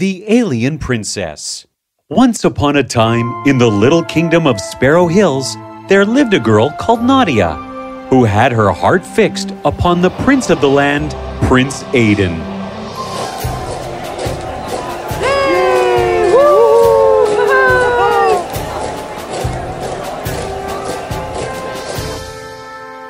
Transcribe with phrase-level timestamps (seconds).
[0.00, 1.66] The Alien Princess.
[2.08, 5.56] Once upon a time, in the little kingdom of Sparrow Hills,
[5.90, 7.52] there lived a girl called Nadia,
[8.08, 11.10] who had her heart fixed upon the prince of the land,
[11.42, 12.38] Prince Aiden.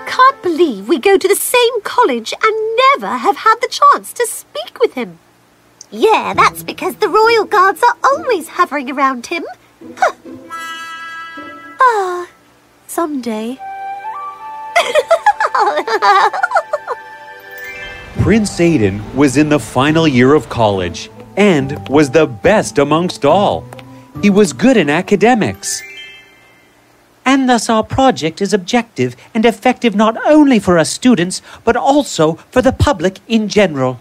[0.09, 4.27] Can't believe we go to the same college and never have had the chance to
[4.27, 5.21] speak with him.
[5.91, 9.45] Yeah, that's because the royal guards are always hovering around him.
[9.97, 10.13] Huh.
[11.81, 12.29] Ah,
[12.87, 13.59] someday.
[18.21, 23.65] Prince Aiden was in the final year of college and was the best amongst all.
[24.23, 25.83] He was good in academics.
[27.25, 32.35] And thus our project is objective and effective not only for us students, but also
[32.51, 34.01] for the public in general.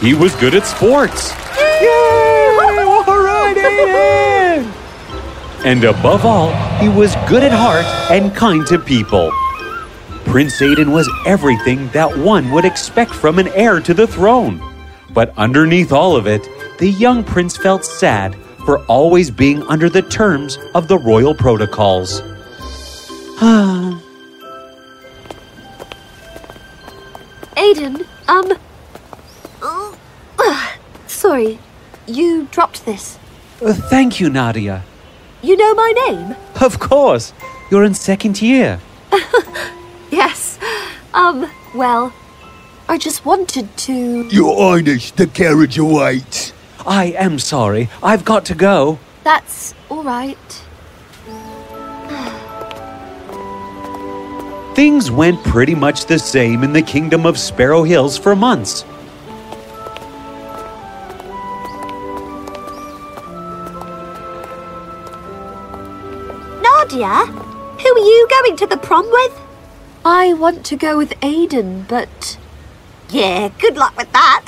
[0.00, 1.32] He was good at sports.
[5.62, 9.30] And above all, he was good at heart and kind to people.
[10.24, 14.58] Prince Aiden was everything that one would expect from an heir to the throne.
[15.12, 20.00] But underneath all of it, the young prince felt sad for always being under the
[20.00, 22.22] terms of the royal protocols.
[27.56, 28.69] Aiden, um.
[31.30, 31.58] Oh, ugh, sorry,
[32.06, 33.18] you dropped this.
[33.64, 34.82] Uh, thank you, Nadia.
[35.42, 36.36] You know my name?
[36.60, 37.32] Of course.
[37.70, 38.80] You're in second year.
[40.10, 40.58] Yes.
[41.14, 42.12] Um, well,
[42.88, 44.28] I just wanted to.
[44.28, 46.52] Your Highness, the carriage awaits.
[46.86, 47.88] I am sorry.
[48.02, 48.98] I've got to go.
[49.22, 50.64] That's alright.
[54.74, 58.84] Things went pretty much the same in the kingdom of Sparrow Hills for months.
[66.90, 69.40] Nadia, who are you going to the prom with?
[70.04, 72.36] I want to go with Aiden, but.
[73.10, 74.44] Yeah, good luck with that.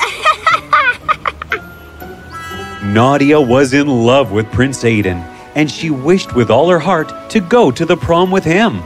[2.82, 5.22] Nadia was in love with Prince Aiden,
[5.54, 8.82] and she wished with all her heart to go to the prom with him.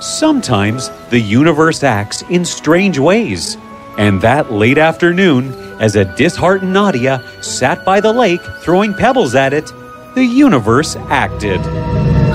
[0.00, 3.56] Sometimes the universe acts in strange ways,
[3.98, 9.52] and that late afternoon, as a disheartened Nadia sat by the lake throwing pebbles at
[9.52, 9.70] it,
[10.16, 11.60] the universe acted.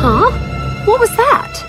[0.05, 0.85] Huh?
[0.85, 1.63] What was that?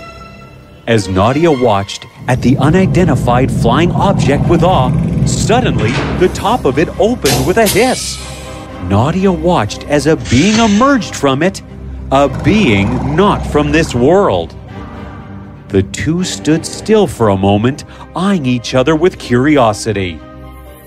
[0.87, 4.91] As Nadia watched at the unidentified flying object with awe,
[5.25, 8.17] suddenly the top of it opened with a hiss.
[8.83, 11.61] Nadia watched as a being emerged from it,
[12.11, 14.55] a being not from this world.
[15.69, 17.83] The two stood still for a moment,
[18.15, 20.13] eyeing each other with curiosity.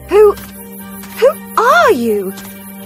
[0.08, 0.32] Who.
[0.32, 1.28] Who
[1.58, 2.32] are you?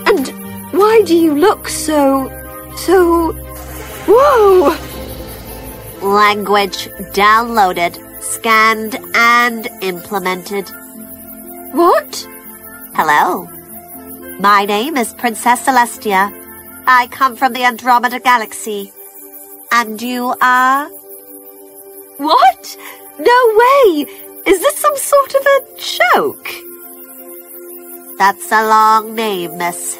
[0.06, 0.28] And
[0.72, 2.28] why do you look so.
[2.76, 3.43] so.
[4.06, 4.76] Whoa!
[6.06, 10.68] Language downloaded, scanned, and implemented.
[11.72, 12.26] What?
[12.94, 13.48] Hello.
[14.40, 16.32] My name is Princess Celestia.
[16.86, 18.92] I come from the Andromeda Galaxy.
[19.72, 20.88] And you are?
[22.18, 22.76] What?
[23.18, 24.06] No way!
[24.46, 26.48] Is this some sort of a joke?
[28.18, 29.98] That's a long name, miss.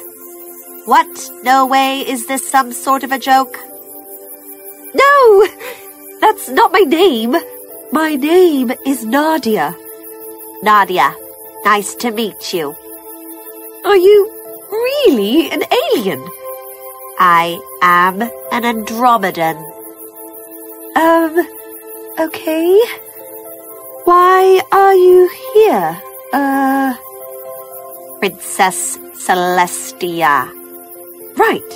[0.85, 1.29] What?
[1.43, 3.57] No way is this some sort of a joke?
[4.95, 5.47] No!
[6.21, 7.35] That's not my name.
[7.91, 9.75] My name is Nadia.
[10.63, 11.13] Nadia,
[11.65, 12.75] nice to meet you.
[13.83, 14.19] Are you
[14.71, 16.21] really an alien?
[17.19, 19.57] I am an Andromedan.
[20.95, 21.33] Um,
[22.19, 22.79] okay.
[24.05, 26.01] Why are you here?
[26.33, 26.95] Uh,
[28.19, 30.49] Princess Celestia.
[31.37, 31.71] right.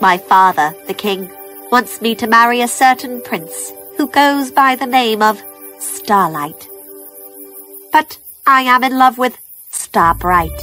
[0.00, 1.30] My father, the king,
[1.70, 5.42] wants me to marry a certain prince who goes by the name of
[5.78, 6.68] Starlight.
[7.92, 9.38] But I am in love with
[9.70, 10.60] Starbright,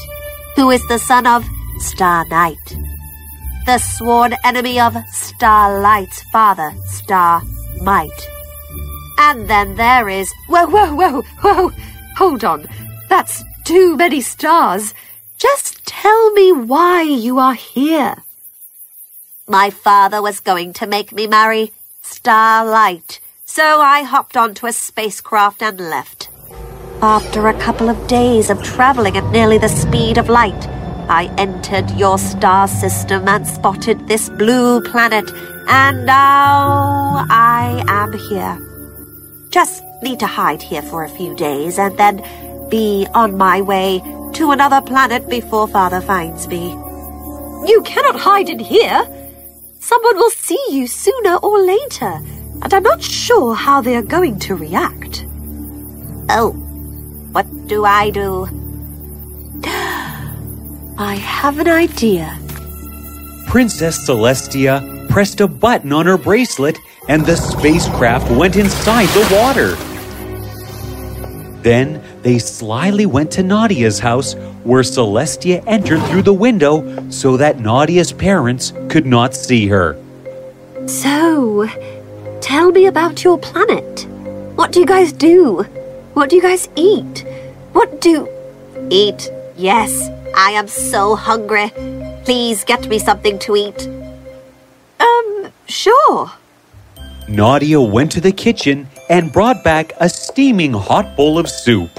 [0.55, 1.45] who is the son of
[1.79, 2.77] Star Night,
[3.65, 7.41] the sworn enemy of Starlight's father, Star
[7.81, 8.29] Might.
[9.19, 11.71] And then there is Whoa, whoa, whoa, whoa.
[12.17, 12.67] Hold on.
[13.09, 14.93] That's too many stars.
[15.37, 18.23] Just tell me why you are here.
[19.47, 25.61] My father was going to make me marry Starlight, so I hopped onto a spacecraft
[25.61, 26.29] and left.
[27.01, 30.67] After a couple of days of traveling at nearly the speed of light,
[31.09, 35.29] I entered your star system and spotted this blue planet,
[35.67, 38.57] and now I am here.
[39.49, 42.23] Just need to hide here for a few days and then
[42.69, 43.99] be on my way
[44.35, 46.71] to another planet before Father finds me.
[47.67, 49.05] You cannot hide in here.
[49.93, 52.19] Someone will see you sooner or later,
[52.63, 55.27] and I'm not sure how they are going to react.
[56.29, 56.53] Oh,
[57.31, 58.47] what do I do?
[60.97, 62.39] I have an idea.
[63.45, 69.75] Princess Celestia pressed a button on her bracelet and the spacecraft went inside the water.
[71.61, 74.33] Then they slyly went to Nadia's house,
[74.63, 79.97] where Celestia entered through the window so that Nadia's parents could not see her.
[80.87, 81.67] So,
[82.39, 84.07] tell me about your planet.
[84.55, 85.63] What do you guys do?
[86.13, 87.25] What do you guys eat?
[87.73, 88.29] What do.
[88.89, 89.29] Eat?
[89.57, 91.71] Yes, I am so hungry.
[92.23, 93.87] Please get me something to eat.
[94.99, 96.31] Um, sure.
[97.27, 101.89] Nadia went to the kitchen and brought back a steaming hot bowl of soup.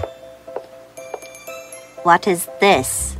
[2.04, 3.16] What is this?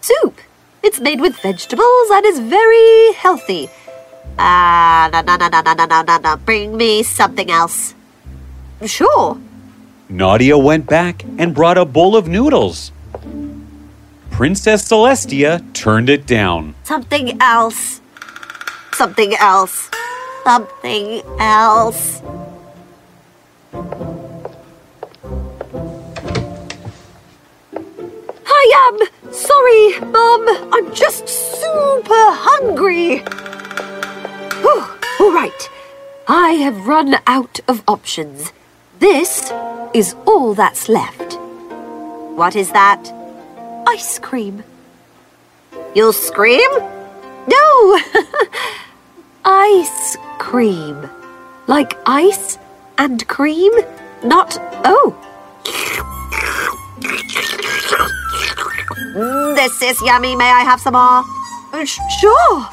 [0.00, 0.36] Soup.
[0.82, 3.70] It's made with vegetables and is very healthy.
[4.36, 6.36] Ah, uh, no, no, no, no, no, no, no, no.
[6.38, 7.94] Bring me something else.
[8.84, 9.38] Sure.
[10.08, 12.90] Nadia went back and brought a bowl of noodles.
[14.32, 16.74] Princess Celestia turned it down.
[16.82, 18.00] Something else.
[18.94, 19.88] Something else.
[20.42, 22.20] Something else.
[28.92, 30.48] Am sorry, Mum.
[30.72, 33.22] I'm just super hungry.
[34.64, 35.70] Oh, all right.
[36.26, 38.52] I have run out of options.
[38.98, 39.52] This
[39.92, 41.38] is all that's left.
[42.36, 43.12] What is that?
[43.86, 44.64] Ice cream.
[45.94, 46.70] You'll scream?
[47.46, 48.00] No!
[49.44, 51.08] ice cream.
[51.66, 52.58] Like ice
[52.98, 53.72] and cream?
[54.22, 54.56] Not.
[54.84, 55.14] Oh!
[59.14, 60.34] Mm, this is yummy.
[60.34, 61.22] May I have some more?
[61.72, 62.68] Uh, sure.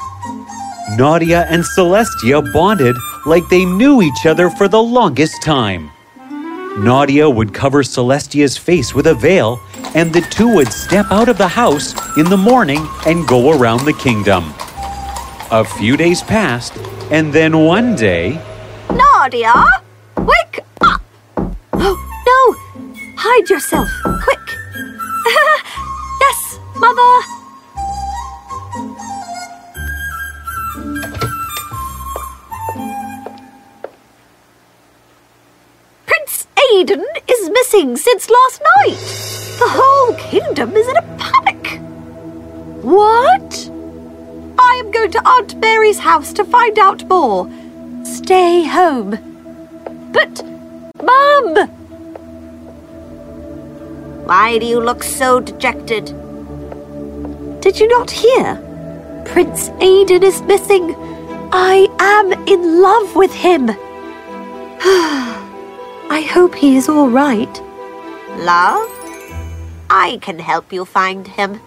[0.96, 2.96] Nadia and Celestia bonded
[3.26, 5.90] like they knew each other for the longest time.
[6.78, 9.60] Nadia would cover Celestia's face with a veil,
[9.94, 13.84] and the two would step out of the house in the morning and go around
[13.84, 14.52] the kingdom.
[15.52, 16.76] A few days passed,
[17.12, 18.40] and then one day.
[18.90, 19.54] Nadia,
[20.16, 21.02] wake up!
[21.74, 21.96] Oh,
[22.26, 23.14] no!
[23.16, 23.88] Hide yourself,
[24.24, 24.41] quick!
[26.82, 27.22] Mother!
[36.06, 38.98] Prince Aiden is missing since last night.
[39.60, 41.80] The whole kingdom is in a panic.
[42.82, 43.70] What?
[44.58, 47.48] I am going to Aunt Mary's house to find out more.
[48.02, 49.10] Stay home.
[50.12, 50.42] But,
[51.00, 51.68] Mum!
[54.26, 56.12] Why do you look so dejected?
[57.72, 58.56] Did you not hear?
[59.24, 60.94] Prince Aiden is missing.
[61.54, 63.70] I am in love with him.
[66.10, 67.62] I hope he is all right.
[68.36, 68.90] Love?
[69.88, 71.62] I can help you find him.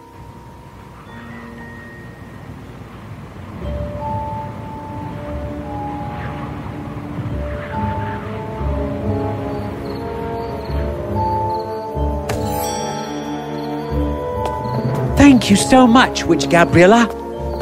[15.45, 17.05] Thank you so much, Witch Gabriella.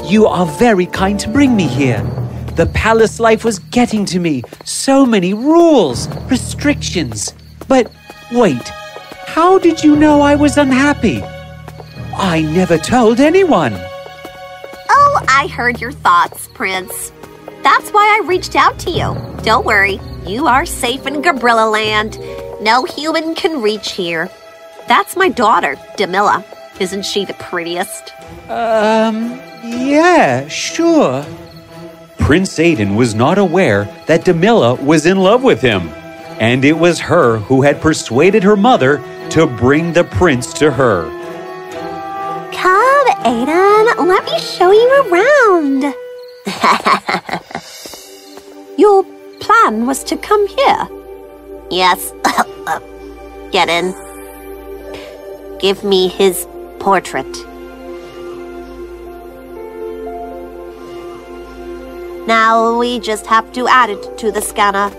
[0.08, 2.02] You are very kind to bring me here.
[2.56, 4.44] The palace life was getting to me.
[4.64, 7.34] So many rules, restrictions.
[7.68, 7.92] But
[8.32, 8.66] wait,
[9.28, 11.22] how did you know I was unhappy?
[12.16, 13.74] I never told anyone.
[14.90, 17.12] Oh, I heard your thoughts, Prince.
[17.64, 19.14] That's why I reached out to you.
[19.44, 22.18] Don't worry, you are safe in Gabrilla land.
[22.62, 24.30] No human can reach here.
[24.88, 26.46] That's my daughter, Demilla.
[26.80, 28.14] Isn't she the prettiest?
[28.50, 31.24] Um, yeah, sure.
[32.18, 35.90] Prince Aiden was not aware that Demilla was in love with him,
[36.40, 38.98] and it was her who had persuaded her mother
[39.30, 41.06] to bring the prince to her.
[42.54, 45.94] Come, Aiden, let me show you around.
[48.78, 49.04] Your
[49.40, 50.88] plan was to come here.
[51.70, 52.12] Yes.
[53.52, 53.94] Get in.
[55.60, 56.48] Give me his
[56.84, 57.34] portrait.
[62.28, 64.92] Now we just have to add it to the scanner.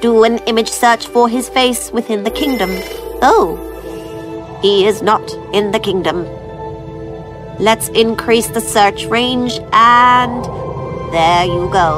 [0.00, 2.70] Do an image search for his face within the kingdom.
[3.22, 3.58] Oh,
[4.62, 6.26] he is not in the kingdom.
[7.58, 10.44] Let's increase the search range and
[11.12, 11.90] there you go.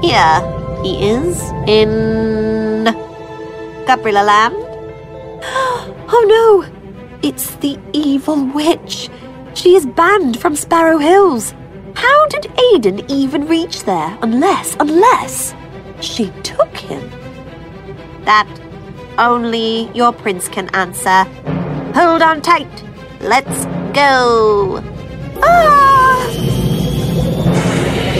[0.00, 0.40] Here
[0.82, 2.86] he is in
[3.86, 4.56] Gabrilla Land.
[6.08, 6.75] Oh no!
[7.22, 9.08] It's the evil witch.
[9.54, 11.54] She is banned from Sparrow Hills.
[11.94, 15.54] How did Aiden even reach there unless, unless
[16.00, 17.10] she took him?
[18.24, 18.46] That
[19.18, 21.24] only your prince can answer.
[21.94, 22.84] Hold on tight.
[23.20, 24.82] Let's go.
[25.42, 26.30] Ah!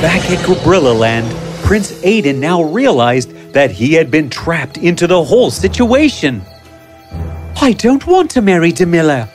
[0.01, 1.31] Back at Gabrilla Land,
[1.65, 6.43] Prince Aiden now realized that he had been trapped into the whole situation.
[7.59, 9.29] I don't want to marry Demilla.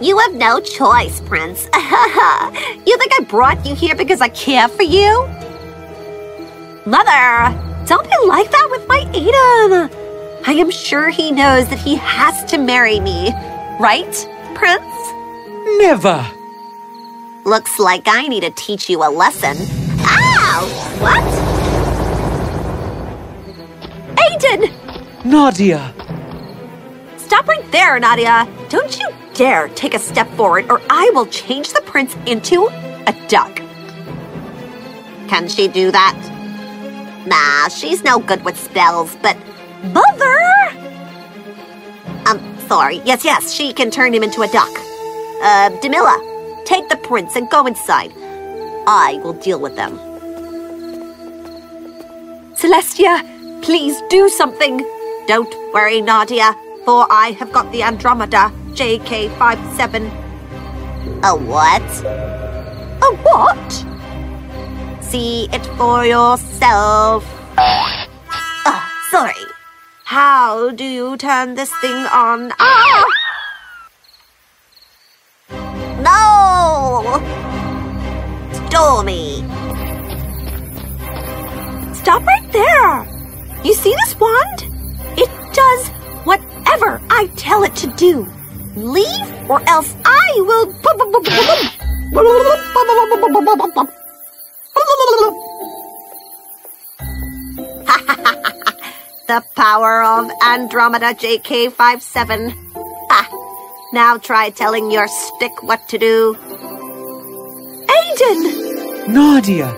[0.00, 1.64] You have no choice, Prince.
[1.74, 5.26] you think I brought you here because I care for you?
[6.86, 9.90] Mother, don't be like that with my Aiden.
[10.46, 13.32] I am sure he knows that he has to marry me.
[13.80, 14.82] Right, Prince?
[15.78, 16.26] Never.
[17.44, 19.56] Looks like I need to teach you a lesson.
[20.00, 20.66] Ow!
[21.00, 21.24] What?
[24.16, 25.24] Aiden!
[25.24, 25.95] Nadia.
[27.36, 28.48] Stop right there, Nadia.
[28.70, 32.68] Don't you dare take a step forward or I will change the prince into
[33.06, 33.54] a duck.
[35.28, 36.16] Can she do that?
[37.26, 39.36] Nah, she's no good with spells, but
[39.92, 40.38] Mother!
[42.24, 43.02] I'm sorry.
[43.04, 44.72] Yes, yes, she can turn him into a duck.
[45.42, 48.14] Uh, Demilla, take the prince and go inside.
[48.86, 49.98] I will deal with them.
[52.54, 53.20] Celestia,
[53.60, 54.78] please do something.
[55.26, 60.06] Don't worry, Nadia, for I have got the Andromeda JK57.
[61.24, 61.82] A what?
[63.02, 63.84] A what?
[65.02, 67.26] See it for yourself.
[67.58, 69.34] Oh, sorry.
[70.04, 72.52] How do you turn this thing on?
[72.60, 73.04] Ah!
[76.06, 77.18] No!
[78.68, 79.42] Stormy!
[81.94, 83.04] Stop right there.
[83.64, 84.70] You see this wand?
[85.18, 85.95] It does
[87.18, 88.26] I tell it to do.
[88.76, 90.66] Leave or else I will.
[99.26, 102.54] The power of Andromeda JK57.
[103.10, 103.28] Ah,
[103.92, 106.36] now try telling your stick what to do.
[107.88, 109.08] Aiden!
[109.08, 109.74] Nadia.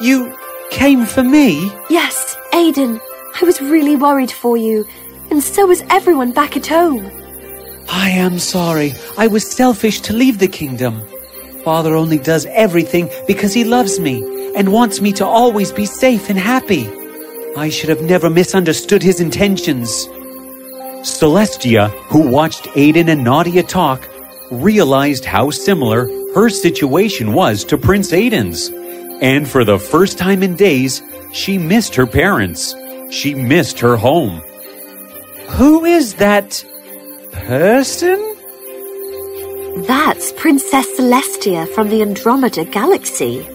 [0.00, 0.36] You
[0.70, 1.72] came for me?
[1.90, 3.00] Yes, Aiden.
[3.40, 4.86] I was really worried for you,
[5.30, 7.10] and so was everyone back at home.
[7.88, 8.94] I am sorry.
[9.18, 11.02] I was selfish to leave the kingdom.
[11.64, 14.22] Father only does everything because he loves me
[14.54, 16.88] and wants me to always be safe and happy.
[17.56, 20.06] I should have never misunderstood his intentions.
[21.04, 24.08] Celestia, who watched Aiden and Nadia talk,
[24.50, 28.70] realized how similar her situation was to Prince Aiden's.
[29.22, 31.02] And for the first time in days,
[31.32, 32.74] she missed her parents.
[33.10, 34.42] She missed her home.
[35.50, 36.64] Who is that
[37.32, 38.18] person?
[39.86, 43.46] That's Princess Celestia from the Andromeda Galaxy.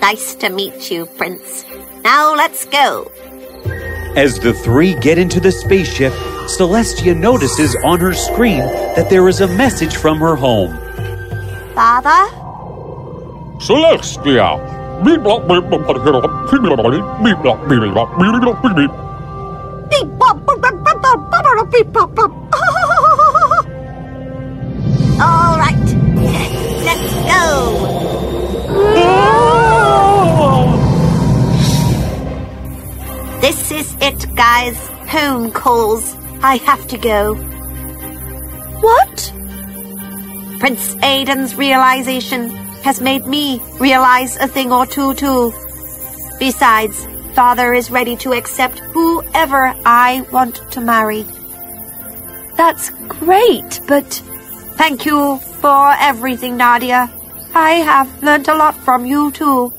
[0.00, 1.64] Nice to meet you, Prince.
[2.02, 3.10] Now let's go.
[4.16, 6.12] As the three get into the spaceship,
[6.46, 8.60] Celestia notices on her screen
[8.94, 10.70] that there is a message from her home.
[11.74, 12.30] Father?
[13.58, 14.76] Celestia.
[25.18, 25.86] All right.
[26.84, 27.46] Let's go.
[33.40, 34.76] This is it, guys.
[35.08, 36.16] Home calls.
[36.42, 37.34] I have to go.
[38.82, 39.32] What?
[40.58, 42.50] Prince Aiden's realization
[42.82, 45.52] has made me realize a thing or two, too.
[46.38, 51.24] Besides, Father is ready to accept whoever I want to marry.
[52.56, 54.22] That's great, but
[54.76, 57.10] Thank you for everything, Nadia.
[57.54, 59.72] I have learned a lot from you, too.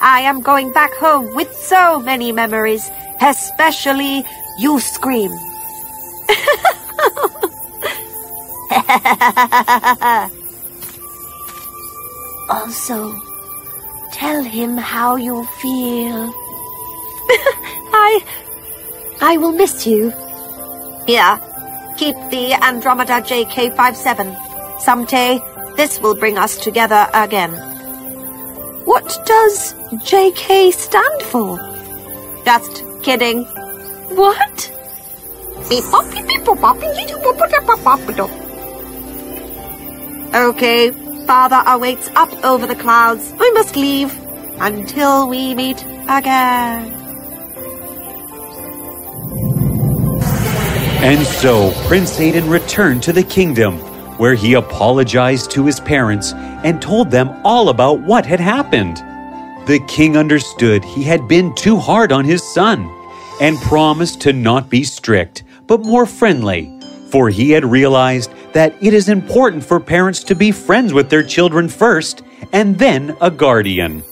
[0.00, 2.90] I am going back home with so many memories,
[3.20, 4.24] especially
[4.58, 5.30] you scream.
[12.50, 13.14] also
[14.10, 16.34] tell him how you feel.
[17.92, 18.20] I.
[19.20, 20.10] I will miss you.
[21.06, 21.38] Here,
[21.96, 24.80] keep the Andromeda JK57.
[24.80, 25.40] Someday,
[25.76, 27.52] this will bring us together again.
[28.84, 29.74] What does
[30.08, 31.58] JK stand for?
[32.44, 33.44] Just kidding.
[34.16, 34.72] What?
[40.34, 40.90] Okay,
[41.26, 43.32] Father awaits up over the clouds.
[43.38, 44.12] I must leave
[44.60, 46.99] until we meet again.
[51.02, 53.78] And so Prince Aiden returned to the kingdom,
[54.18, 58.98] where he apologized to his parents and told them all about what had happened.
[59.66, 62.86] The king understood he had been too hard on his son
[63.40, 66.78] and promised to not be strict, but more friendly,
[67.08, 71.22] for he had realized that it is important for parents to be friends with their
[71.22, 74.02] children first and then a guardian.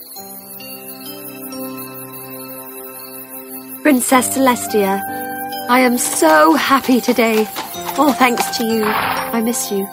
[3.83, 5.28] Princess Celestia,
[5.69, 7.45] I am so happy today.
[7.95, 8.83] All thanks to you.
[8.85, 9.87] I miss you.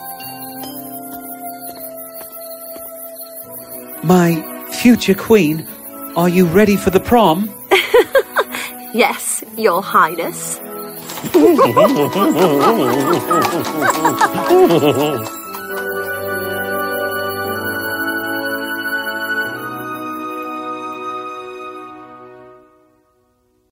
[4.02, 4.42] My
[4.73, 5.68] future queen,
[6.16, 7.50] are you ready for the prom?
[8.95, 10.59] Yes, Your Highness.